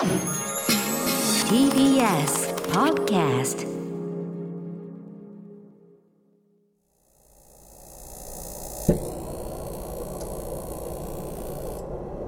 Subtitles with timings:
[0.00, 0.08] TBS
[2.72, 3.66] Podcast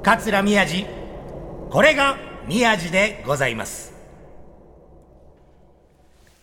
[0.02, 0.84] 桂宮治。
[1.70, 3.94] これが宮治でございます。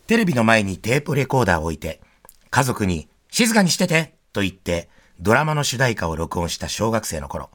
[0.08, 2.00] テレビの前にテープレコーダーを置いて
[2.50, 4.88] 家族に静かにしててと言って
[5.20, 7.50] ドラマの主題歌を録音した小学生の頃。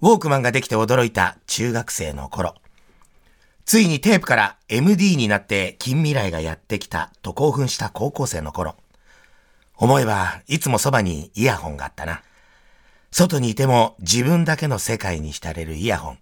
[0.00, 2.56] ウォークマンができて驚いた中学生の頃。
[3.64, 8.76] ついにテープから MD になって近未来がやってきたと興奮した高校生の頃
[9.76, 12.22] 思えばいつもそばにイヤホンがあったな
[13.12, 16.18] 外にいても自分だけの世界に浸れるイヤホン。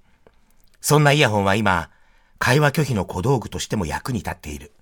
[0.81, 1.91] そんなイヤホンは今、
[2.39, 4.73] 会話拒否の小道具としても役に立っている。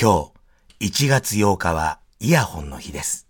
[0.00, 0.32] 今
[0.80, 3.28] 日、1月8日はイヤホンの日です。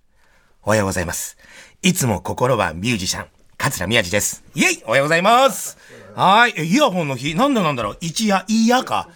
[0.62, 1.36] おはようございます。
[1.82, 3.28] いつも心はミュージシャン、
[3.58, 4.44] 桂宮治です。
[4.54, 5.76] イェイおはようございます。
[6.14, 6.54] はーい。
[6.56, 9.08] えイヤホンの日なんでなんだろう一夜、いやか。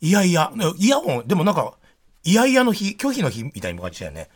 [0.00, 1.74] いやいや、イヤホン、でもなんか、
[2.24, 4.28] いやいやの日、拒否の日みたいな感じだよね。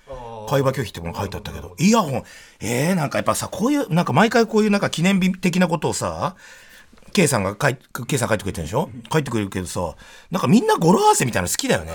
[0.48, 2.22] 会話拒否ってもの書いてあったけど、イヤホン、
[2.60, 6.36] えー、なんかやっぱさ、こういう、なんか毎回こういうなんか記念日的なことをさ、
[7.12, 8.90] K さんが書い、K さん書いてくれてるでしょ？
[9.12, 9.94] 書いてくれるけどさ、
[10.30, 11.92] なんかみんな語呂合わせみたいなの好きだよね。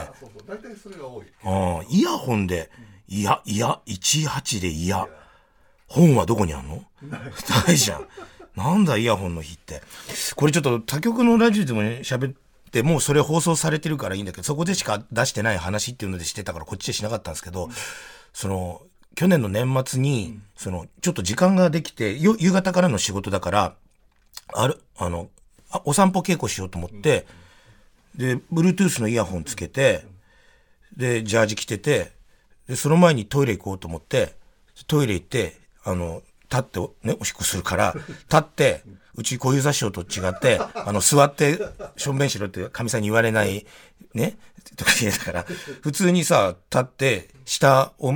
[0.47, 1.25] 大体それが多い。
[1.45, 2.69] うん、イヤホンで、
[3.07, 5.07] いや、いや、18でいや。
[5.93, 6.83] 本はどこにあんの？
[7.07, 8.07] ないじゃん。
[8.55, 9.81] なんだイヤホンの日って。
[10.35, 12.33] これちょっと他局のラジオでもね、喋っ
[12.71, 17.69] て、もうそれ放送されてるからいいんだけど、そこでしか出してない話っていうのでしてたからこっちでしなかったんですけど、
[18.33, 18.81] その、
[19.15, 23.75] 去年の年末に、その、ちょっと時間ができて、夕方からの仕事だから、
[24.53, 25.29] ある、あの、
[25.69, 27.27] あお散歩稽古しようと思って、
[28.15, 30.05] で、Bluetooth のイヤホンつけて、
[30.97, 32.11] で、ジャージ着てて、
[32.67, 34.35] で、その前にトイレ行こうと思って、
[34.87, 38.83] トイレ行って、あの、立って、ね、おしっこするから、立って、
[39.15, 41.59] うち小遊三師匠と違って、 あの、座って、
[41.97, 43.65] しょんべんしろって、かみさんに言われない、
[44.13, 44.37] ね、
[44.75, 45.45] とか言えたから、
[45.81, 48.13] 普通にさ、立って、下を、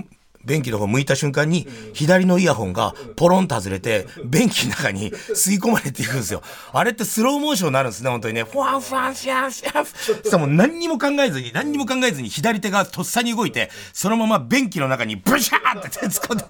[0.48, 6.42] 便器の方向いた瞬間に、左のイヤホンがポロンと外れて、便器の中に 吸い込まれていくんですよ。
[6.72, 8.44] あれってスローモーションになるんですね、本当にね。
[8.44, 9.86] フワンフワンシャンシャン。
[9.86, 16.46] そしたらもう何にも考えずに、何にも考えずに左手がとっさに動いて、そのまま便器の中にブシャーって手 突っ込んで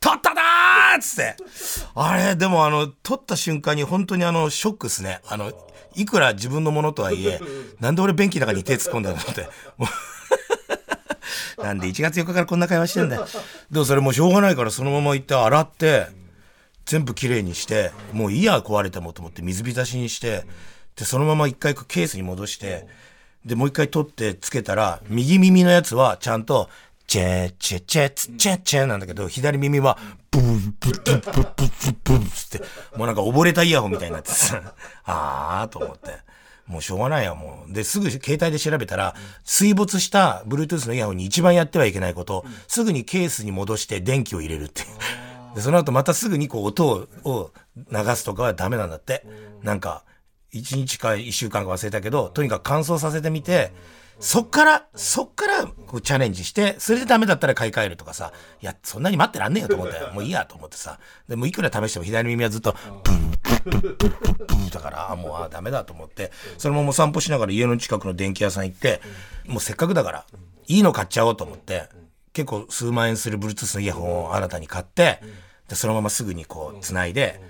[0.00, 1.36] 取っただーっつって。
[1.94, 5.20] あれ、でもあの、取った瞬間に本当にあの、ショックっすね。
[5.28, 5.52] あの、
[5.94, 7.40] いくら自分のものとはいえ、
[7.80, 9.48] なんで俺便器の中に手突っ込んだのって。
[11.58, 13.26] なんで1月4日からこんな会話してんだよ。
[13.70, 16.06] でもそれもうしょうがないからそのまま行って洗って、
[16.84, 20.44] 全部きれいにして、もういいや壊れてもと思って水浸しにして、
[20.96, 22.86] で、そのまま一回ケースに戻して、
[23.44, 26.68] で、もう一回取ってつけたら、右耳のやつはちゃんと、
[27.06, 29.98] チェチェチェツチェチェなんだけど、左耳は、
[30.30, 32.58] ブンブンブンブンブンブンブンって、
[32.96, 34.74] もうなんか溺れたイヤホンみたいになってさ、
[35.04, 36.10] あーと思って。
[36.66, 37.72] もうしょうがないよ、もう。
[37.72, 45.54] で、すぐ携帯で調べたら、水没した Bluetooth のイヤホンに一番やってはいけないこと、すぐにケースに戻して電気を入れるっていう。
[45.54, 47.50] で、その後またすぐにこう音をを
[47.90, 49.24] 流すとかはダメなんだって。
[49.62, 50.04] なんか、
[50.52, 53.72] 一日か一週間か忘れたけど、とにかく乾燥させてみて、
[54.18, 60.12] そっから、そっからこうチャレンジして、それでダメだったら買い替えるとかさ、いや、そんなに待ってらんねえよと思ったよ。
[60.12, 60.98] もういいやと思ってさ。
[61.28, 63.25] でもいくら試しても左耳はずっと、ブン
[63.64, 69.00] ブンブンブンブンブンだから、もうあダメだと思って、そのまま散歩しながら家の近くの電気屋さん行って、
[69.46, 70.26] もうせっかくだから、
[70.68, 71.88] いいの買っちゃおうと思って、
[72.32, 75.20] 結構数万円する Bluetooth のイヤホンを新たに買って、
[75.68, 77.40] で、そのまますぐにこう繋いで、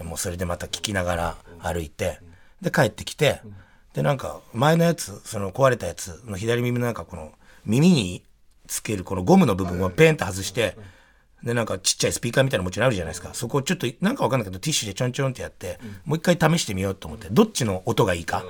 [0.00, 2.18] もうそれでまた聞きながら歩いて、
[2.60, 3.40] で、帰ってきて、
[3.94, 7.32] で、なんか、前のやつ、その壊れたやつの左耳のなんかこの、
[7.66, 8.24] 耳に
[8.66, 10.76] つけるこのゴムの部分をペンって外して、
[11.44, 13.30] で、なんかちっちゃいスピーカーみたいなのもちろんあるじゃないですか。
[13.34, 18.44] そこをちょっと、なんかわかんないけど、ティッシュでちょんちょんってやって、もう一回試してみようと思って、どっちの音がいいか。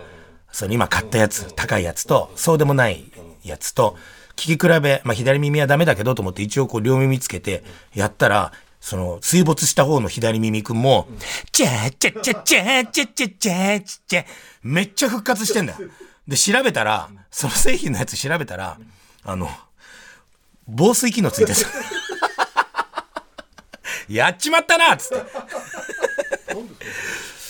[0.53, 3.11] その今買ったやつ、高いやつと、そうでもない
[3.43, 3.97] やつと、
[4.37, 7.65] 聞き比べ、まあ左耳はダメだけどと思って一応こう両耳つけて
[7.95, 11.09] やったら、その水没した方の左耳くんも、
[11.53, 14.25] チェーチェチェチェチェチェチェチェ
[14.63, 15.79] めっちゃ復活してんだよ。
[16.27, 18.79] で、調べたら、その製品のやつ調べたら、
[19.25, 19.49] あの、
[20.67, 21.69] 防水機能ついてた。
[24.15, 25.27] やっちまったなっつって。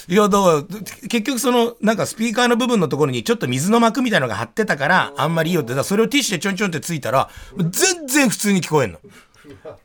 [0.08, 8.98] いや、だから、結局その、なんかスピーカーの部分のところにちょっと水の膜みたいのが貼ってたから、あんまりいいよって、だそれをティッシュでちょんちょんってついたら、全然普通に聞こえんの。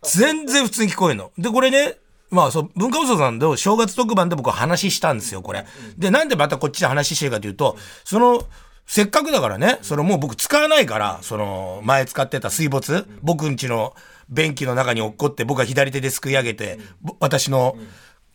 [0.03, 1.31] 全然普通に聞こえんの。
[1.37, 1.97] で、これね、
[2.29, 5.65] まあそう、文化放送さんの正月特番で僕は話したんですよ、これ。
[5.97, 8.45] で、なんでまたこっちで話してるかというと、その、
[8.85, 13.93] せっかくだからね、そのもう僕使わないから、その、前使ってた水没、僕んちの
[14.29, 17.77] 便器の中に落っこって、僕は左手ですくい上げて、ぼ私の、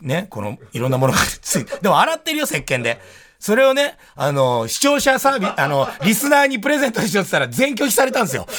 [0.00, 3.00] ね、この、いろんなものが ついて、でも洗ってるよ、石鹸で。
[3.38, 8.46] それをね、あの、視聴者サービス、 あの、リスナーにプレゼントしようって言ったら全拒否されたんですよ。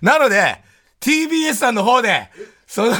[0.00, 0.62] なので、
[1.00, 2.30] TBS さんの方で、
[2.66, 2.92] その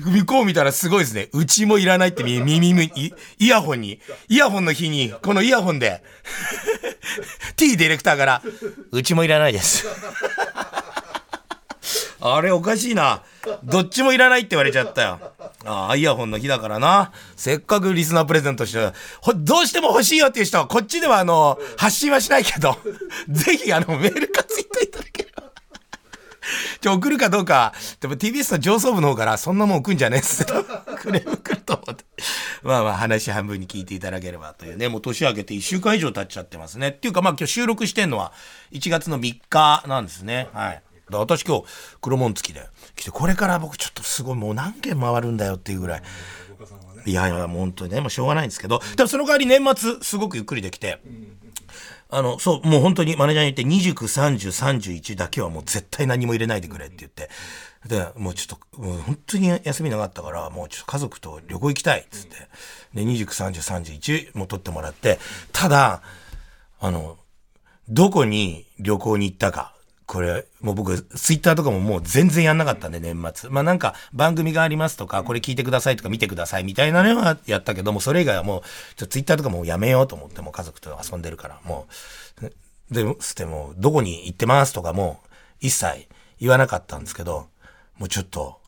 [0.00, 1.28] 向こう見たらすごいですね。
[1.32, 2.92] うちもいらないって耳、耳、
[3.38, 6.02] イヤホンに、イヤホンの日に、このイヤホンで、
[7.56, 8.42] T ディレクターから、
[8.90, 9.86] うちもいらないです。
[12.22, 13.22] あれおかしいな。
[13.64, 15.18] どっちもいらないって言われちゃったよ。
[15.64, 17.12] ああ、イヤホンの日だからな。
[17.36, 18.92] せっかくリスナープレゼントして、
[19.36, 22.76] どうしても欲しいよっていう人は、こっちではあの、発信はしないけど、
[23.28, 25.39] ぜひあの、メールかツイッターいただければ。
[26.80, 30.52] じゃ送るかどうか、でも TBS の上層部の方からそんなもん送んじゃねえっつって
[30.96, 32.04] クレーム来ると思って。
[32.62, 36.88] まあまあ話半分に聞いていただければというね、もう年明けて1週間以上経っちゃってますね。
[36.88, 38.32] っていうかまあ今日収録してんのは
[38.72, 40.48] 1月の3日なんですね。
[40.52, 40.82] はい。
[41.12, 41.64] 私今日
[42.00, 46.02] 黒門付きで来て、これから僕ちょっとすごいもう何軒回るんだよっていうぐらい。
[47.06, 51.00] いやいや、もう本当にね、もうしょうがないんですけど、でもその代わり年末すごくゆっくりできて、
[52.12, 57.30] あの、そう、もう本当にマネージャーに言って、29、30、31だけはもう絶対何も入れないでくれって言って、
[57.86, 62.36] で、もうちょっと、もう本当に休みなかったから、もうちょっと家族と旅行行きたいっつって、
[62.94, 65.18] で、29、30、31も取ってもらって、
[65.52, 66.02] ただ、
[66.80, 67.16] あの、
[67.88, 69.74] どこに旅行に行ったか、
[70.10, 73.48] これ、もう僕、ツイッターとかももう全然やんなかったんで、年末。
[73.48, 78.64] まあなんか、番組がありますとか、これ聞いてくださいとか見てくださいみたいなのはやったけども、それ以外はも
[78.98, 81.86] う、ツイッターとかもうやめようと思って、もう家族と遊んでるから、も
[82.42, 85.20] う、で、つっても、どこに行ってますとかも、
[85.60, 86.08] 一切
[86.40, 87.46] 言わなかったんですけど、
[87.96, 88.60] もうちょっと、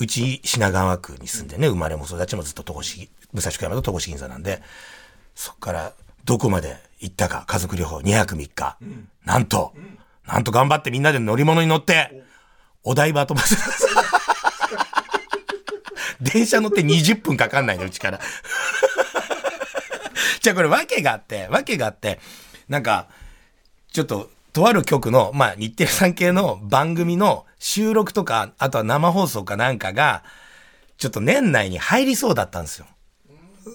[0.00, 4.60] うち品川区に住んでね、生まれも育ちもずっと戸越、武蔵小山と戸越銀座なんで、
[5.36, 5.92] そっから
[6.24, 8.76] どこまで行ったか、家族旅行2泊3日。
[9.24, 9.72] なんと、
[10.26, 12.22] なんと頑張ってみんなで乗り物に乗って、
[12.82, 13.56] お台場飛ばす。
[16.20, 18.20] 電車乗って20分かかんないね、うちから。
[20.40, 22.20] じゃあこれ訳があって、訳があって、
[22.68, 23.08] なんか、
[23.92, 30.22] ちょっと、とある局の、まあ、日テレさん系の番組の収録とか、あとは生放送かなんかが、
[30.96, 32.86] ちょっと年内に入りそうだったんですよ。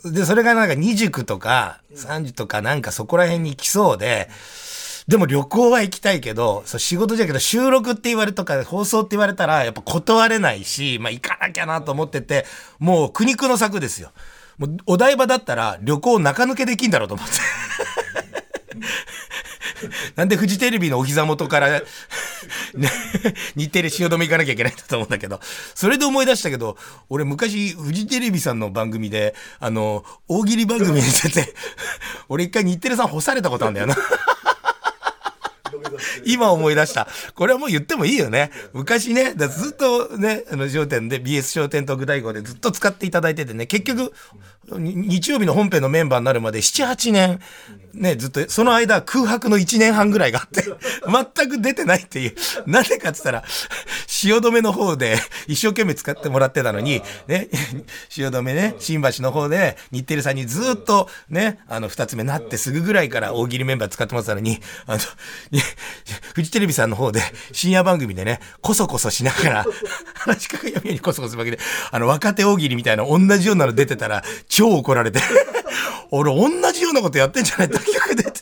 [0.06, 4.30] で、それがなんか29とか30とかなんかそこら辺に来そうで、
[5.10, 12.46] でも旅行は行きたいけど、そう仕事じゃけど収録って言われとか放送って言われたらやっぱ断れないし、まあ行かなきゃなと思ってて、
[12.78, 14.12] もう苦肉の策ですよ。
[14.60, 17.34] もうお台場だったら旅行中抜けできんだろうと思って。
[20.16, 21.82] なんでフジテレビのお膝元から
[23.56, 25.40] 日テレ汐留行かなきゃいけないんだと思うんだけど、
[25.74, 26.78] それで思い出したけど、
[27.10, 31.56] 俺昔フジテレビさんの番組で、あの、大喜利番組に出て、
[32.28, 33.96] 俺一回日テレさん干されたことあるんだよな。
[36.26, 37.08] 今思い出した。
[37.36, 38.52] これはもう言ってもいいよね。
[38.74, 44.14] 昔ね、ずっとね、あの、商店で、BS 商店特大号でずっと使っていただいててね、結局、
[44.72, 47.40] 日曜日の本編のメンバーになるまで7、8年、
[47.94, 50.64] ね、ずっと、その間空白の1年半ぐらいがあって、
[51.36, 52.36] 全く出てないっていう。
[52.68, 53.44] なぜかって言ったら、
[54.22, 55.18] 汐留の方で
[55.48, 57.48] 一生懸命使ってもらってたのに、ね、
[58.10, 65.00] 汐留ね、新橋の方で日テレさんにずっとね、あの、二つ目なってすぐぐらいから大喜利メンバー使ってもらったのに、あの、
[66.34, 67.22] フジテレビさんの方で
[67.54, 69.66] 深夜番組でね、こそこそしながら、
[70.16, 71.60] 話しかけ闇にこそこそするわけで、
[71.92, 75.20] あの、若手大喜利みたいな同じようなの出てたら、超怒られて
[76.12, 77.70] 俺同じようなことやってんじゃない？
[77.70, 78.39] 結局出て。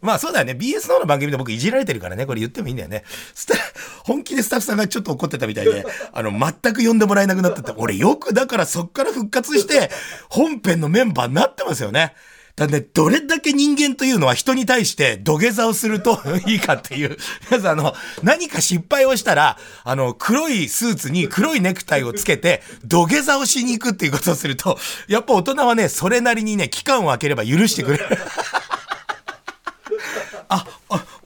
[0.00, 0.52] まあそうだよね。
[0.52, 2.26] BS の方の番組で僕いじられてるからね。
[2.26, 3.04] これ言ってもいいんだよね。
[3.34, 3.60] そしたら、
[4.04, 9.90] 本気でスタッフさんがちょっと怒ってたみたいで、 あの、全く呼んでもらえなくなってて、俺よくだからそっから復活して、
[10.28, 12.14] 本編のメンバーになってますよね。
[12.56, 17.18] だね、どれだけ人間というのは人に対して土下座をすると いいかっていう。
[17.50, 28.06] まずあの、何か失敗をしたら、あの、黒いスーツに黒いネクタイをつけて、土下座をしに行くっていうことをすると、やっぱ大人はね、それなりにね、期間を空ければ許してくれる。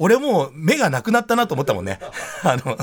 [0.02, 2.00] 俺もう目がなくなったなと思ったもんね。
[2.42, 2.78] あの、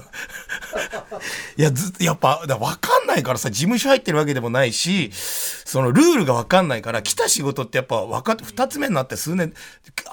[1.57, 9.51] いや、ずっと、やっぱ、わかんないからさ、事務所入ってるわけでもないし、そのルールがわかんないから、来た仕事ってやっぱ分かって、二つ目になって数年、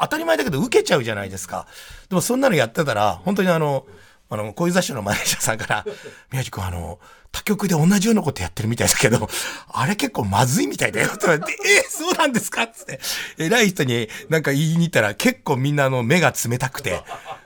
[0.00, 1.66] 当たり前だけど受けちゃうじゃないですか。
[2.08, 3.84] でもそんなのやってたら、本当にあの、
[4.30, 5.84] あの、こういう雑誌のマネージャーさんから、
[6.32, 6.98] 宮地君あの、
[7.34, 9.28] 他局で同じようなことやってるみたいだけど、
[9.72, 11.08] あれ結構まずいみたいだよ。
[11.18, 12.68] とかって、 えー、そうなんですか？
[12.68, 13.00] つって、
[13.38, 17.02] 偉い人になんか言いに行ったら結構みんなの目が冷たくて、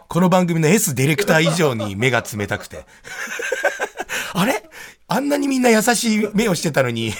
[0.08, 2.84] この番組の S ディレクター以上に目が冷たくて。
[4.34, 4.62] あれ？
[5.08, 7.14] あんなにみんな優しい目をしてたのに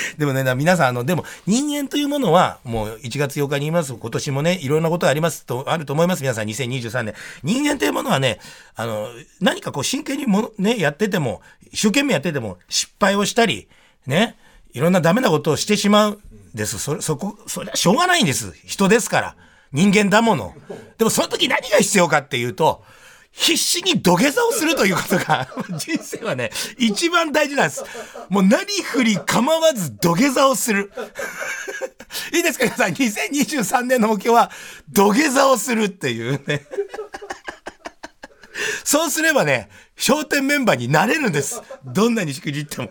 [0.18, 7.14] でもね、皆さん、あの、でも人間というものは、もう1月8日に言います、今年もね、いろんなことありますと、あると思います、皆さん、2023年。
[7.42, 8.38] 人間というものはね、
[8.74, 9.08] あの、
[9.40, 13.68] 何かこう真剣にもの、ね、やってても、一生懸命やってても、失敗をしたり、
[14.06, 14.36] ね、
[14.72, 16.18] いろんなダメなことをしてしまうん。
[16.54, 16.78] です。
[16.78, 18.52] そ、そこ、それはしょうがないんです。
[18.64, 19.36] 人ですから。
[19.72, 20.54] 人間だもの。
[20.98, 22.84] でもその時何が必要かっていうと、
[23.34, 27.84] 必死に土下座をするということが、 人生はね、一番大事なんです。
[28.28, 30.92] もう何振り構わず土下座をする。
[32.32, 34.52] いいですか皆さん、2023年の目標は、
[34.88, 36.64] 土下座をするっていうね。
[38.84, 39.68] そうすればね、
[40.08, 41.60] 笑点メンバーになれるんです。
[41.84, 42.88] どんなにしくじっても。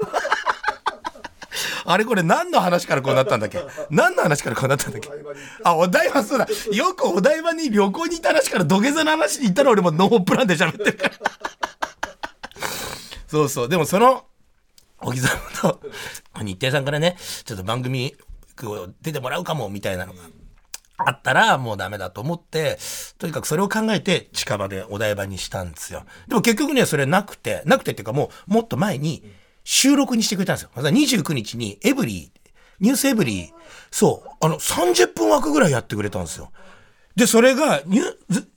[1.86, 3.64] あれこれ何の話からこうなったんだっけ？
[3.90, 5.10] 何の話からこうなったんだっけ？
[5.64, 6.48] あ、お台場そうだ。
[6.72, 11.12] よくお台場に旅行に行った話から土下座の話に行ったら俺もノープランで喋ってるから。
[13.28, 13.70] そうそう。
[13.70, 14.26] でもその、
[15.00, 15.80] 小木さんと
[16.42, 18.16] 日程さんからね、ちょっと番組
[19.02, 20.20] 出てもらうかもみたいなのが
[20.98, 22.78] あったらもうダメだと思って、
[23.18, 26.06] とにかくそれを考えて近場でお台場にしたんですよ。
[26.28, 29.24] でも結局ね、それなくて、なくてっていうかもうもっと前に
[29.64, 30.70] 収録にしてくれたんですよ。
[30.76, 33.50] また29日にエブリー、ニュースエブリー、
[33.92, 36.52] そう、あの30分枠ぐらいやってくれたんですよ。
[37.16, 38.04] で、それが、ニュ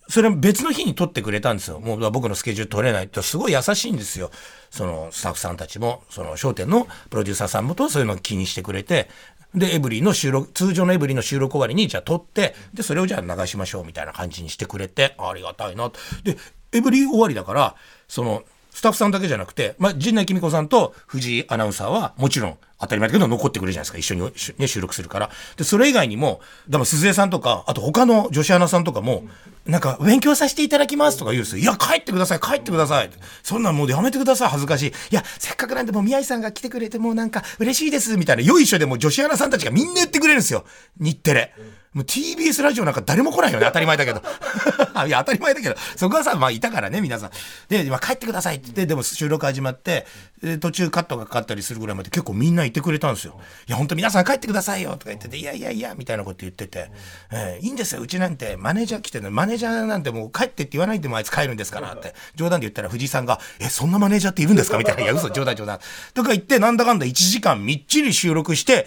[0.08, 1.80] それ別の日に撮ってくれたんですよ。
[1.80, 4.30] もう僕のスケジュール取れないって、すごい優しいんですよ。
[4.70, 9.10] そのスタッフさんたちも、その商店のプロデューサーさんもとそういうのを気にしてくれて、
[9.54, 15.98] で、エブリィの収録、通常のエブリィの収録終わりに、じゃあ撮って、で、それをじゃあ流しましょうみたいな感じにしてくれて、ありがたいなと。
[16.22, 16.36] で、
[16.72, 17.74] エブリィ終わりだから、
[18.06, 18.44] その、
[18.76, 23.98] スタッフさんだけじゃなくて、まあ、陣内貴美子さんと藤井アナウンサーは、もちろん、当たり前だけど残ってくれるじゃないですか。
[23.98, 25.30] 一緒に、ね、収録するから。
[25.56, 29.24] で、それ以外にも、でも鈴江さんとか、あと他の女子アナさんとかも、
[29.64, 31.62] なんか、勉強させていただきますとか言うんですよ。
[31.62, 33.10] いや、帰ってください、帰ってください。
[33.42, 34.86] そんなんもうやめてください、恥ずかしい。
[34.88, 38.42] いや、せっかくなんでもう宮井さんが来てくれて、もうなんか嬉しいです、みたいな。
[38.42, 40.66] よいしょでも女子アナさんたちがみんな言ってくれるんですよ。
[41.00, 41.54] 日テレ。
[41.96, 44.20] もう TBS ラジオなんか誰も来ないよね、当たり前だけど。
[45.06, 47.30] いや、当たり前だけど、そこはさ、まあいたからね、皆さん。
[47.70, 48.64] で、まあ帰ってくださいって。
[48.66, 50.06] 言って、でも収録始まって、
[50.42, 53.40] で途中カットがかかったりするぐらいまで結構みんな言ってくれたんですよ。
[53.66, 56.90] いや、本当皆さん帰ってくださいよとか言ってて、いやいやいや、みたいなこと言ってて、
[57.32, 58.58] えーいいんですよ、うちなんて。
[58.58, 64.76] マネージャー来てるの、マネージャーなんてもう帰ってって言わないでもあいつ帰るんですからって、冗談で言ったら藤井さんが、え、そんなマネージャーっているんですか？
[64.76, 65.80] みたいな、いや、嘘、冗談冗談。
[66.12, 68.86] とか言って、なんだかんだ1時間みっちり収録して、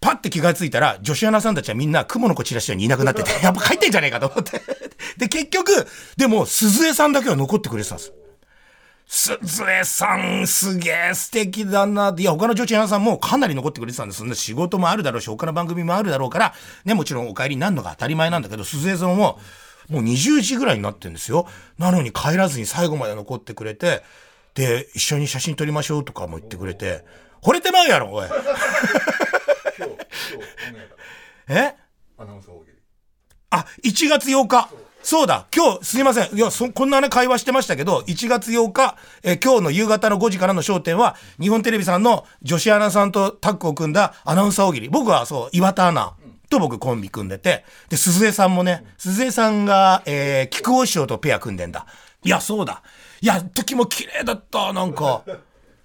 [0.00, 4.62] パッて気がついたら、女子アナさんたちはみんな雲の子散らしにいなくなってて、 やっぱ帰ってんじゃねえかと思って。
[5.16, 5.86] で、結局、
[6.16, 8.12] でも、鈴江さんだけは残ってくれてたんです。
[9.08, 12.14] 鈴江さん、すげえ素敵だな。
[12.16, 14.22] いや、他の女子アナさんもかなり残ってくれてたんです。
[14.34, 19.38] 仕事もあるだろうし、他の番組もあるだろうから、ね、もちろんお帰りになるのが当たり前なんだけど、鈴江さんも、
[19.88, 21.46] もう20時ぐらいになってるんですよ。
[21.78, 24.02] なのに帰らずに最後まで残ってくれて、
[24.54, 27.04] で、一緒に写真撮りましょうとかも言ってくれて、
[27.42, 28.28] 惚れてまうやろ、おい。
[31.48, 31.74] え？
[32.18, 32.76] アナウンサー大喜利。
[33.50, 34.68] あ、1月8日。
[35.02, 36.36] そうだ、今日、すいません。
[36.36, 44.88] いや、そ、こんなね、会話してましたけど、1月8日、えー今日の夕方の5時からの焦点は、日本テレビさんの女子アナさんとタッグを組んだアナウンサー大喜利。
[44.88, 46.14] 僕はそう、岩田アナ
[46.50, 51.86] と僕コンビ組んでて、で、鈴江さんもね、鈴江さんが、えー、菊尾師匠とペア組んでんだ。
[52.24, 52.82] いや、そうだ。
[53.20, 55.22] いや、時も綺麗だった、なんか。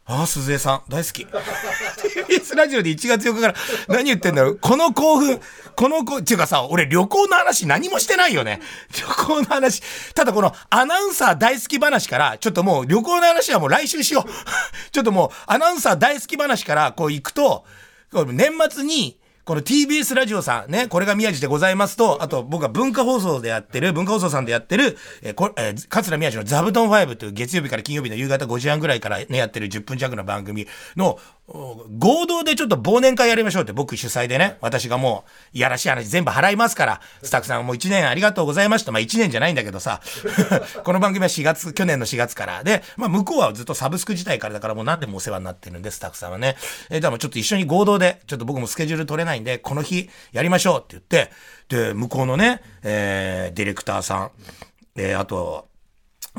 [0.06, 1.26] ああ、鈴江さん、大好き。
[1.26, 3.56] TBS ラジオで1月4日から
[3.88, 4.58] 何言ってんだろう。
[4.58, 5.40] この興奮、
[5.78, 8.60] このこ、っていうかさ、俺旅行の話何もしてないよね。
[8.92, 9.82] 旅行の話。
[10.14, 14.30] ただこのアナウンサー大好き話から、ちょっともう旅行の話はもう来週しよう。
[14.92, 17.64] ちょっともうアナウンサー大好き話からこう行くと、
[18.12, 38.94] 年末に、この TBS ラジオさんね、これが宮地でございますと、あと僕は文化放送でやってる、文化放送さんでやってる、えーこえー桂宮地の座布団5という月曜日から金曜日の夕方5時半ぐらいからね、やってる10分弱の番組の、合同でちょっと忘年会やりましょうって僕主催でね、私がもう、いやらしい話全部払いますから、スタッフさんもう1年ありがとうございました。
[38.94, 40.02] まあ1年じゃないんだけどさ、
[40.86, 42.64] この番組は4月、去年の4月から。
[42.64, 46.56] で、まあ向こうはずっとサブスク自体からだからもう何でもお世話になってるんで、スタッフさんはね。
[46.90, 51.32] えー、でもちょっと一緒に合同で、ちょっと僕もスケジュール取れないんで、この日やりましょうって言って、
[51.68, 54.32] で、向こうのね、えーディレクターさん、
[54.96, 55.68] えーあと、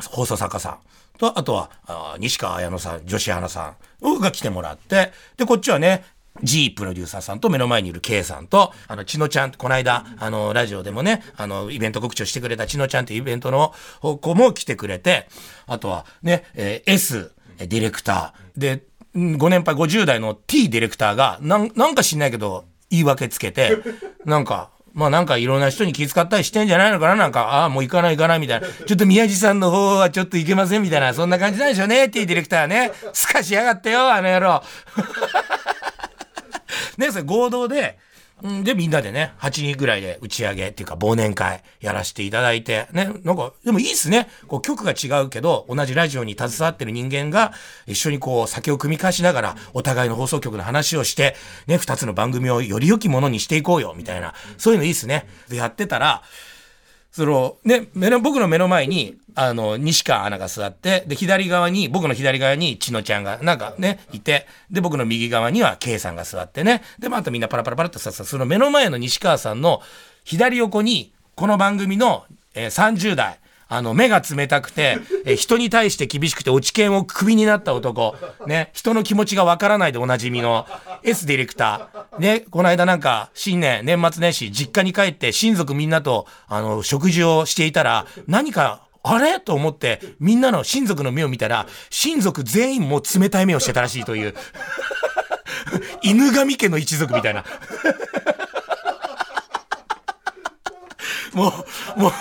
[0.00, 0.78] 放送作家さん
[1.18, 6.04] と、あとは、あ西川綾乃さん、女子アナさんが来てもらって、で、こっちはね、
[6.42, 15.28] G プロデューサーさんと目の前にいる K さんと、あの、ちのちゃん、この間、あの、ラジオでもね、あの、イベント告知をしてくれたちのちゃんっていうイベントの子も来てくれて、
[15.66, 23.78] あとはね、えー S ディレクター、で、うんご年配50代の T ディレクターが、なんなんか知んないけど、言い訳つけて、
[24.24, 27.16] なんか、まあなんかいろんな人に気遣ったりしてんじゃないのかな？
[27.16, 28.68] なんか、ああ、もう行かない行かないみたいな。
[28.68, 32.92] ちょっと宮地さんの方はちょっと行けませんみたいな、そんな感じなんでしょうね、T ディレクターね。
[33.12, 34.62] すかしやがってよ、あの野郎。
[36.96, 37.98] ね、それ合同で、
[38.62, 44.28] で、みんなでね、8人ぐらいで打ち上げっていうか忘年会やらせていただいて、ね、なんか、でもいいっすね。
[44.48, 47.54] こう曲が違うけど、同じラジオに携わってる人間が、
[47.86, 51.36] 一緒にこう酒を組み交わしながら、お互いの放送局の話をして、
[51.66, 55.26] ね、2つの番組をより良きものにしていこうよ、みたいな、そういうのいいっすね。
[55.48, 56.22] で、やってたら、
[57.14, 69.80] その、ね、目の、僕の目の前に、あの、西川アナが座って、で、左側に、僕の左側に、千野ちゃんが、なんかね、いて、で、僕の右側には、K さんが座ってね、で、まあ、あとみんなパラパラパラっとさ、その目の前の西川さんの、
[70.24, 78.16] 左横に、この番組の、えー30代、あの、目が冷たくて、え人に対して厳しくて、落ち研をクビになった男、
[78.46, 80.66] ね、人の気持ちがわからないでおなじみの
[81.02, 89.38] S ディレクター、ね、この間なんか、新年、年末年始、実家に帰って親族みんなと、あの、食事をしていたら、何か、あれ？
[89.38, 94.34] と思って、みんなの親族の目を見たら、親族全員も冷たい目をしてたらしいという、
[96.02, 97.44] 犬神家の一族みたいな。
[101.34, 101.52] も
[101.96, 102.12] う、もう、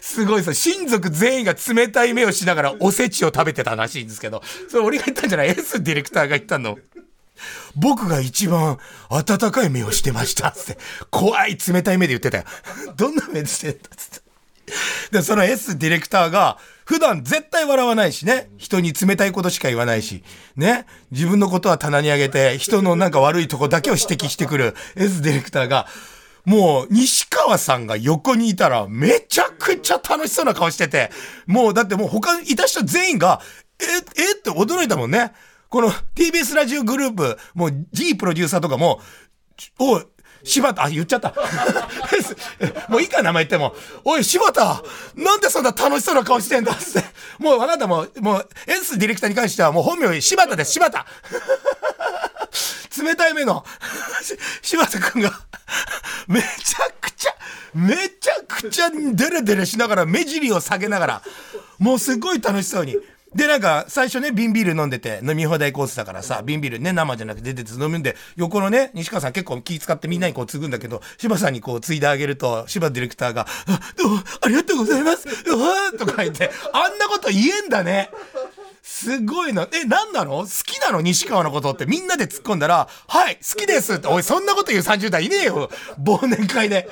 [0.00, 6.78] すごいさ、親族全員が冷たい目をしながらおせちを食べてたらしいんですけど、それ俺が言ったんじゃない ?S ディレクターが言ったの。
[7.76, 8.78] 僕が一番
[9.08, 10.50] 温かい目をしてました。
[10.52, 10.78] つって。
[11.10, 12.44] 怖い冷たい目で言ってたよ。
[12.96, 14.30] どんな目でしてんだつって。
[15.10, 18.50] で、その S ディレクターが、普段絶対笑わないしね。
[18.56, 20.24] 人に冷たいことしか言わないし。
[20.56, 20.86] ね。
[21.10, 25.86] 自分のことは棚に上げて、人のなんか悪いとこだけを指摘してくる S ディレクターが、
[26.44, 31.10] もう、西川さんが横にいたら、めちゃくちゃ楽しそうな顔してて、
[31.46, 33.40] もう、だってもう他にいた人全員が、
[33.78, 33.84] え、
[34.22, 35.32] えって驚いたもんね。
[35.70, 39.00] この TBS ラジオグループ、もう G プロデューサーとかも、
[39.78, 40.06] おい、
[40.42, 41.32] 柴田、あ、言っちゃった。
[42.90, 43.76] もういいか、名前言っても。
[44.04, 44.82] おい、柴田
[45.14, 47.04] なんでそんな楽しそうな顔してんだって。
[47.38, 51.06] もうあなたも、もう S ディレクターに関してはもう本名柴田です、柴田
[53.00, 53.64] 冷たい目の、
[54.62, 55.40] 柴田くんが、
[56.26, 57.34] めちゃくちゃ、
[57.74, 61.22] めちゃくちゃデレデレしながら、目尻を下げながら、
[61.78, 62.96] もうすごい楽しそうに。
[63.34, 78.10] で、なんか、最初ね、瓶ビール飲んでて、飲み放題コースだからさ、瓶ビールね、生じゃなくて出てて飲むんで、横のね、西川さん結構気使ってみんなにこう継ぐんだけど、柴さんにこう継いであげると、柴ディレクターが、あどうも、ありがとうございます、うわーとか言って、あんなこと言えんだね。
[78.82, 79.68] すごいな。
[79.72, 80.38] え、なんなの？
[80.38, 81.00] 好きなの？
[81.00, 85.70] 西川のことってみんなで突っ込んだら、はい、好きですって、おい、そんなこと言う30代いねえよ。
[86.02, 86.88] 忘年会で。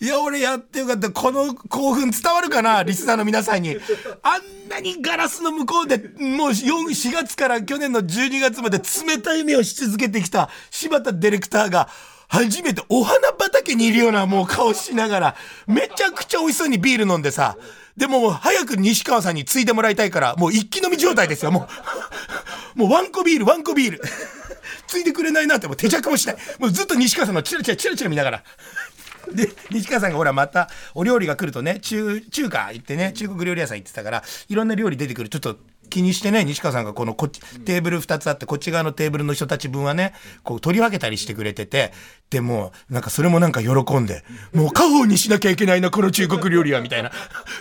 [0.00, 1.10] いや、俺やってよかった。
[1.10, 2.82] この興奮伝わるかな？
[2.82, 3.76] リスナーの皆さんに。
[4.22, 11.88] あんなにガラスの向こうで、もう4、4月から去年の12月まで冷たい目をし続けてきた柴田ディレクターが、
[12.28, 17.56] 初めてお花畑にいるようなもう顔しながら、めちゃくちゃ美味しそうにビール飲んでさ、
[17.96, 21.66] でも早く西川さんに継いでもらいたいから、もう一気飲み状態ですよ、も
[22.76, 22.78] う。
[22.80, 24.02] もうワンコビール、ワンコビール。
[24.86, 26.36] 継いでくれないなってもう手着もしない。
[26.58, 28.44] もうずっと西川さんのチラチラチラチラ見ながら。
[29.32, 35.28] で、西川さんがほらまたお料理が来るとね、中、中華行ってね、中国料理屋さん行ってたから、いろんな料理出てくる。
[35.28, 35.56] ちょっと
[35.88, 40.12] 気にしてね、西川さんがこのこっち、テーブル2つあって、こっち側のテーブルの人たち分はね、
[40.42, 41.92] こう取り分けたりしてくれてて、
[42.30, 47.10] でも、なんかそれもなんか喜んで、もう家宝にしなきゃいけないな、この中国料理は、みたいな。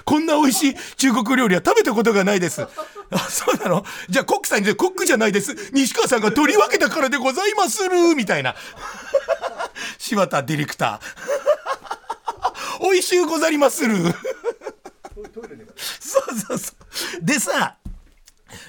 [0.04, 2.64] こんな美味しい中国料理は食べたことがないです。
[2.64, 2.68] あ、
[3.30, 3.86] そうなの？
[4.10, 5.56] じゃあコックさんに、コックじゃないです。
[5.72, 8.56] 西川さんが取り分けたからでございまする、みたいな。
[10.00, 11.57] 柴田ディレクター。
[12.82, 13.96] 美味しゅうござりまする。
[16.00, 16.74] そうそうそ
[17.22, 17.26] う。
[17.26, 17.78] でさ、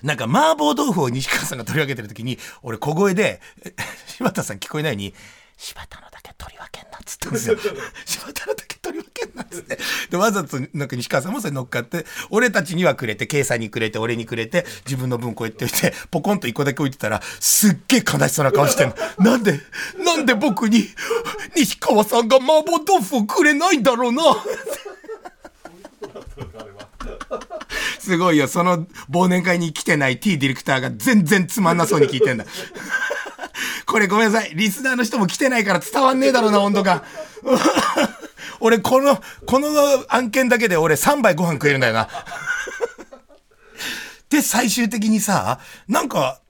[0.03, 3.75] なんか麻婆豆腐を西川さんが取り分けてる時に、俺小声で、え
[4.07, 5.15] 柴田さん聞こえないように、
[5.57, 7.57] 柴田のだけ取り分けんなっつったんですよ。
[8.07, 9.79] 柴田のだけ取り分けんなっつって。
[10.11, 18.95] で、わざとなんか西川さんもそれ乗っかって、俺たちにはくれて、計算にくれて、俺にくれて、自分の分こうやっておいて、ポコンと一個だけ置いてたら、すっげえ悲しそうな顔してんの。
[19.19, 19.61] なんで、
[20.05, 20.89] なんで僕に、
[21.59, 24.23] 西川さんが麻婆豆腐をくれないだろうな。
[27.99, 28.47] すごいよ。
[28.47, 32.45] その忘年会に来てない T ディレクターが全然つまんなそうに聞いてんだ。
[33.87, 34.55] これごめんなさい。
[34.55, 37.05] リスナーの人も来てないから伝わんねえだろうな、温度が。
[38.61, 39.69] 俺、この、この
[40.09, 42.09] 案件だけで俺3杯ご飯食えるんだよな。
[44.31, 46.41] で、最終的にさ、なんか、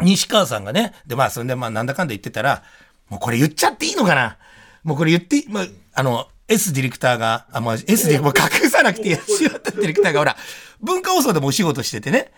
[0.00, 2.62] 西川さんがね、で、まあ、そんで、まあ、なんだかんだ言ってたら、
[3.08, 4.36] もうこれ言っちゃっていいのかな？
[4.84, 9.20] もうこれ言ってまあ、あの、S ディレクターが、あ、まあ、S で、もう隠さなくていいや。
[9.26, 10.36] 柴田ディレクターがほら、
[10.80, 12.32] 文化放送でもお仕事しててね。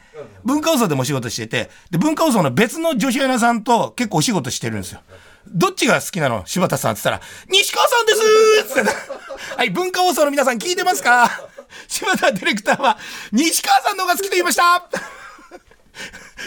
[0.45, 5.01] 文化放送でもお仕事してて、で、文化放送の別の女子アナさんと結構お仕事してるんですよ。
[5.47, 6.45] どっちが好きなの？
[6.47, 8.91] 柴田さんって言ったら、西川さんですーって
[9.57, 11.31] はい、文化放送の皆さん聞いてますか？
[11.87, 12.99] 柴田ディレクターは、
[13.33, 14.89] 西川さんの方が好きと言いました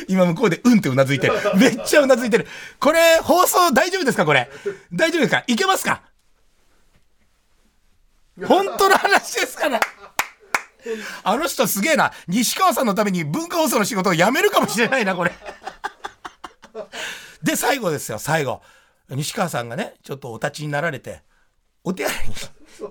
[0.07, 1.33] 今向こうでうんってうなずいてる。
[1.57, 2.47] めっちゃうなずいてる。
[2.79, 4.25] これ、放送大丈夫ですか？
[4.25, 4.49] これ。
[4.91, 5.43] 大丈夫ですか？
[5.47, 6.01] いけますか？
[8.45, 9.79] 本当の話ですから。
[11.23, 12.11] あの人すげえな。
[12.27, 15.31] 西川さんのために文化放送の仕事を辞めるかもしれないな、これ。
[17.41, 18.61] で、最後ですよ、最後。
[19.09, 21.21] 西川さんがね、ちょっとお立ちになられて、
[21.83, 22.35] お手洗いに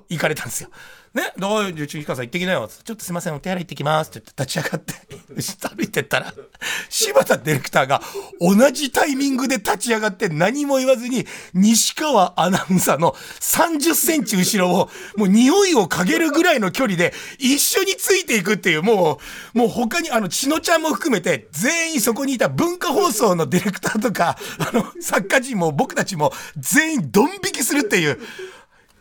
[0.09, 0.71] 行かれたんですよ。
[1.15, 1.63] ね、どう？
[1.65, 2.69] いう西川さん行ってきなよ。
[2.69, 4.95] ちょっとすいません、お手洗い行ってきますって言って立ち上がって、
[5.77, 6.33] 歩いてったら、
[6.89, 8.01] 柴田ディレクターが
[8.41, 19.21] 同じタイミングで立ち上がって何も言わずに、西川アナウンサーの30センチ後ろを、もう匂いを嗅げるぐらいの距離で一緒についていくっていう、も
[19.55, 28.19] う、もう他にあの、ちのちゃんも含めて、全員そこにいた文化放送のディレクターとか、あの、作家陣も僕たちも全員ドン引きするっていう、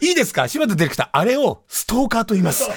[0.01, 0.47] いいですか？
[0.47, 2.67] 柴田ディレクター、あれをストーカーと言います。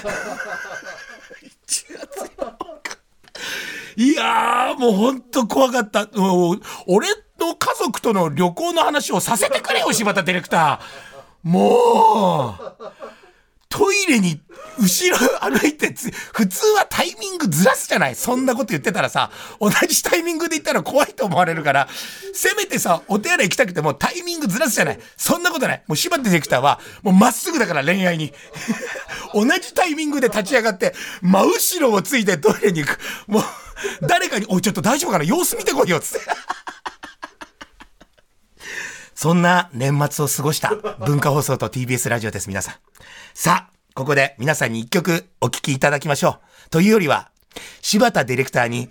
[3.96, 6.08] いやー、もうほんと怖かった。
[6.86, 7.08] 俺
[7.38, 11.48] の家族との旅行の話をさせてくれよ、柴田ディレクター。
[11.48, 12.84] もう、
[13.74, 14.40] トイレに
[14.78, 15.92] 後ろ歩いて
[16.32, 21.88] 普通はタイミングずらすじゃないそんなこと言ってたらさ、同じタイミングで言ったら怖いと思われるから、
[22.32, 25.82] せめてさ、お手洗い行きたくてもタイミングずらすじゃないそんなことない。
[25.88, 28.32] もう柴田ディレクターは、もうまっすぐだから恋愛に。
[29.34, 33.00] 同じタイミングで立ち上がって、真後ろをついてトイレに行く。
[33.26, 33.44] もう、
[34.02, 35.24] 誰かに、おい、ちょっと大丈夫かな？
[35.24, 36.26] 様子見てこいよ、つって。
[39.24, 40.74] そんな年末を過ごした
[41.06, 42.74] 文化放送と TBS ラジオです、皆さん。
[43.32, 46.68] さあ、ここで皆さんに一曲お聴きいただきましょう。
[46.68, 47.30] というよりは、
[47.80, 48.90] 柴田ディレクターに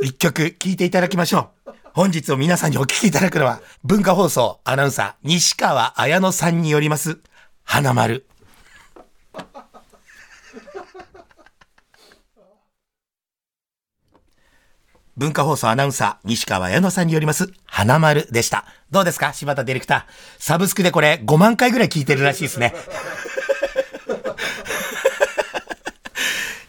[0.00, 1.72] 一曲聴いていただきましょう。
[1.92, 7.18] 本日を皆さんにお聴きいただくのは、文化放送アナウンサー、西川綾乃さんによります、
[7.62, 8.24] 花丸。
[15.16, 18.64] 文化放送アナウンサー、西川綾乃さんによります、花丸でした。
[18.94, 19.32] どうですか？
[19.32, 20.12] 柴田ディレクター。
[20.38, 22.72] サブスクでこれ5万回ぐらい聞いてるらしいですね。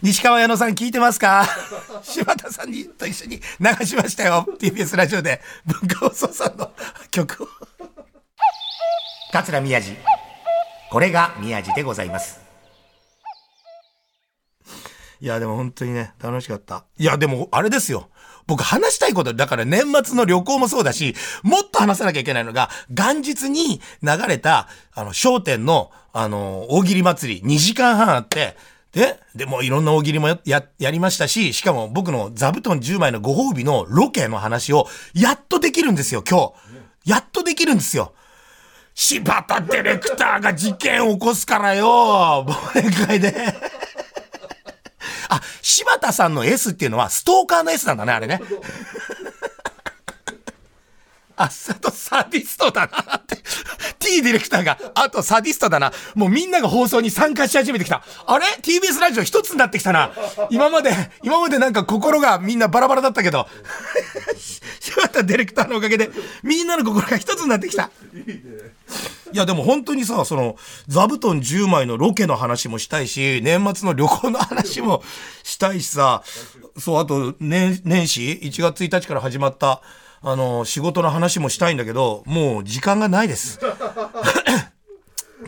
[0.02, 1.46] 西川矢野さん聞いてますか？
[2.02, 4.44] 柴田さんにと一緒に流しましたよ。
[4.58, 6.72] TBS ラジオで文化放送さんの
[7.12, 7.48] 曲を。
[9.30, 9.96] 桂宮治。
[10.90, 12.40] これが宮治でございます。
[15.20, 16.86] いや、でも本当にね、楽しかった。
[16.98, 18.10] いや、でも、あれですよ。
[18.46, 28.56] 僕話したいこと、だから年末の旅行もそうだし、もっと話さなきゃいけないのが、元日に流れた、あの、商店の、あの、大喜利祭り、2時間半あって、
[28.92, 36.52] で、でもいろんな大喜利もや、やりましたし、しかも僕の座布団10枚のご褒美のロケの話を、やっとできるんですよ、今
[37.04, 37.10] 日。
[37.10, 38.14] やっとできるんですよ。
[38.94, 43.34] 柴田ディレクターが事件起こすからよ、忘年会で。
[45.28, 48.40] あ、柴田さんの S っていうのはストーカーの S なんだね、あれね。
[51.36, 53.36] あ、あとサディストだなって。
[53.98, 55.92] T ディレクターが、あとサディストだな。
[56.14, 58.02] もうみんなが放送に参加し始めてきた。
[58.26, 60.12] あれ ?TBS ラジオ一つになってきたな。
[60.50, 60.92] 今まで、
[61.22, 63.46] 今までなんか心がみんなバラバラだったけど。
[64.86, 66.10] 柴田ディレクターのおかげで、
[66.42, 67.90] みんなの心が一つになってきた。
[69.32, 75.02] いやでも本当にさ、その、座布団10枚のロケの話もしたいし、年末の旅行の話も
[75.42, 76.22] したいしさ、
[76.78, 79.82] そう、あと年、年始、1月1日から始まった、
[80.22, 83.58] あの、仕事の話もしたいんだけど、もう時間がないです。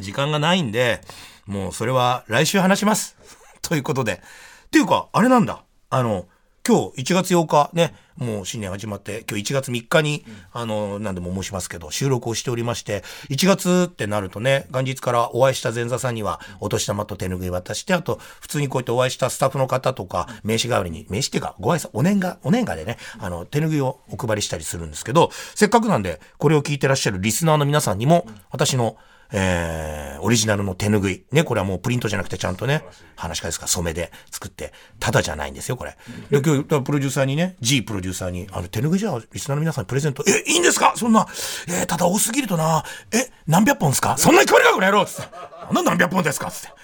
[0.00, 1.00] 時間がないんで、
[1.46, 3.16] もうそれは来週話します。
[3.62, 4.20] ということで。
[4.66, 5.62] っていうか、あれなんだ。
[5.90, 6.26] あの、
[6.68, 28.98] 今日1月8日ね、もう新年始まって、今日1月3日に、あの、何でも申しますけど、収録をしておりまして、1月ってなるとね、元日からお会いした前座さんには、お年玉と手拭い渡して、あと、普通にこうやってお会いしたスタッフの方とか、名刺代わりに、名刺っていうか、ご挨拶、お年賀、お年賀でね、あの、手拭いをお配りしたりするんですけど、せっかくなんで、これを聞いてらっしゃるリスナーの皆さんにも、私の、
[29.30, 31.24] えー、オリジナルの手拭い。
[31.32, 32.84] ね、これはもうプリントじゃなくてちゃんとね、
[33.16, 35.96] 話し家ですか、染めで作って、ただじゃないんですよ、これ。
[36.30, 40.94] で、今日、プロデューサーにね、G プロデューサーに、あの、手拭いじゃあ、リスナーの皆さんにプレゼント、え、いいんですか？
[40.96, 41.26] そんな、
[41.68, 44.16] えー、ただ多すぎるとな、え、何百本ですか？
[44.18, 45.74] そんなに配るか、これやろうつって。
[45.74, 46.50] なん何百本ですか？
[46.50, 46.78] つって。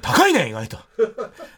[0.00, 0.78] 高いね、意外と。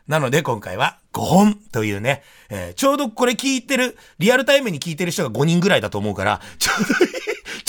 [0.09, 7.12] なので今回は5本というね、えー、ちょうどこれ聞いてる、リアルタイムに聞いてる人が5人ぐらいだと思うから、ちょうどいい、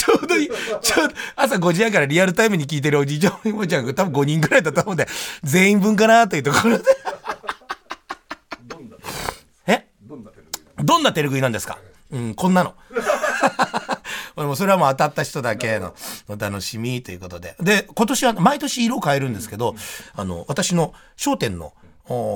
[0.06, 0.50] ちょうどいい、
[0.82, 5.08] ちょうど、朝5時半からリアルタイムに聞いてるおじいちゃん、おばちゃんが多分5人ぐらいだと思うんで、
[5.44, 6.84] 全員分かなというところで。
[9.68, 9.88] え？
[10.84, 11.80] どんな手拭いなんですか？
[12.12, 12.76] うん、こんなの。
[14.36, 15.96] もそれはもう当たった人だけの
[16.28, 17.56] お楽しみということで。
[17.62, 19.76] で、今年は毎年色を変えるんですけど、
[20.14, 21.74] あの、私の商店のお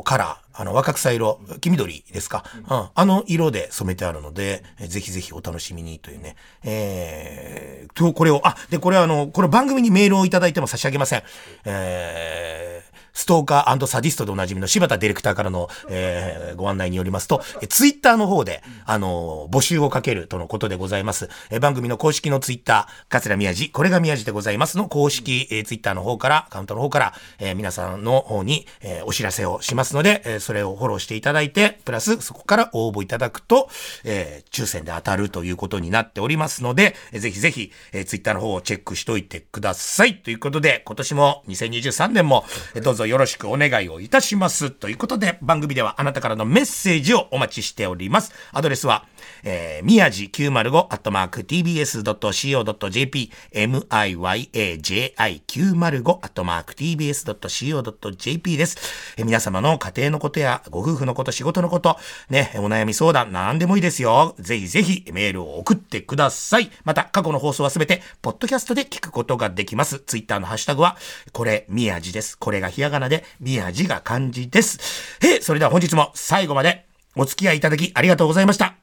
[0.03, 2.43] カラー、あの、若草色、黄緑ですか。
[2.69, 2.89] うん。
[2.93, 6.36] あの色で染めてあるので、えぜひぜひお楽しみにというね。
[6.63, 11.23] えー、と、これを、あ、で、これはあの、これ番組にメールをいただいても差し上げません。
[11.65, 21.30] えー、ストーカーサディストでおなじみの柴田ディレクターからの、えー、ご案内によりますと、えツイッターの方で、あの募集をかけるとのことでございます。
[21.50, 33.69] え番組の公式のツイッター、桂宮治、これが宮治でございますの公式、えツイッターの方から、カウントの方から、え皆さんの方に、えお知らせをしますので、えそれをフォローしていただいて、プラスそこから応募いただくと、
[34.04, 40.17] え抽選で当たるということになっておりますので、えぜひぜひ、えツイッターの方をチェックしといてください。
[40.17, 42.45] ということで、今年も2023年も、
[42.76, 44.71] えどうぞぞよろしくお願いをいたします。
[44.71, 48.33] ということで、番組ではあなたからのメッセージをお待ちしております。
[48.51, 49.05] アドレスは、
[49.43, 58.77] えー、宮地905アットマーク tbs.co.jp miyaji905 アットマーク tbs.co.jp です。
[59.17, 61.97] えー、皆様の家庭のことやご夫婦のこと、仕事のこと、
[62.29, 64.36] ね、お悩み相談、何でもいいですよ。
[64.39, 66.71] ぜひぜひメールを送ってください。
[66.84, 69.99] また、過去の放送はすべて、ポッドキャストで聞くことができます。
[69.99, 70.97] ツイッターのハッシュタグは、
[71.32, 72.38] これ、宮地です。
[72.38, 74.79] これがひらがなで、宮地が漢字です。
[75.21, 78.79] えー、それでは本日も最後までお付き合いいただきありがとうございました。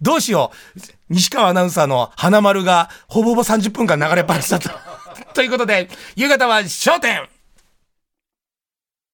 [0.00, 0.80] どうしよう。
[1.08, 4.70] 西川アナウンサーの花丸がほぼほぼ30分間流れっぱなしだった。
[5.34, 7.28] ということで、夕方は焦点